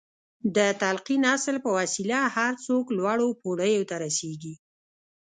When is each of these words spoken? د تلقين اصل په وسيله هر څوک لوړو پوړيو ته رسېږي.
د 0.55 0.57
تلقين 0.81 1.21
اصل 1.35 1.55
په 1.65 1.69
وسيله 1.79 2.19
هر 2.35 2.53
څوک 2.65 2.85
لوړو 2.97 3.27
پوړيو 3.41 3.87
ته 3.89 3.95
رسېږي. 4.03 4.53